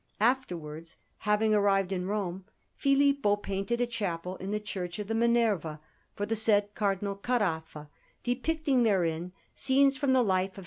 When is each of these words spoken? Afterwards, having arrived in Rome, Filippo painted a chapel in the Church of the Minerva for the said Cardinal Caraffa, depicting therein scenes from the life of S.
Afterwards, 0.19 0.97
having 1.19 1.53
arrived 1.53 1.91
in 1.91 2.07
Rome, 2.07 2.45
Filippo 2.75 3.35
painted 3.35 3.79
a 3.81 3.85
chapel 3.85 4.35
in 4.37 4.49
the 4.49 4.59
Church 4.59 4.97
of 4.97 5.05
the 5.07 5.13
Minerva 5.13 5.79
for 6.15 6.25
the 6.25 6.35
said 6.35 6.73
Cardinal 6.73 7.15
Caraffa, 7.15 7.87
depicting 8.23 8.81
therein 8.81 9.31
scenes 9.53 9.99
from 9.99 10.13
the 10.13 10.23
life 10.23 10.53
of 10.53 10.57
S. 10.59 10.59